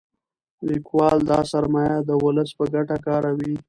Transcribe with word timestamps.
لیکوال 0.67 1.17
دا 1.31 1.39
سرمایه 1.51 1.97
د 2.03 2.09
ولس 2.23 2.49
په 2.57 2.63
ګټه 2.73 2.97
کاروي. 3.05 3.53